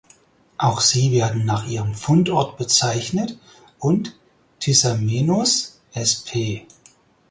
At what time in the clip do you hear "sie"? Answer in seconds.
0.81-1.11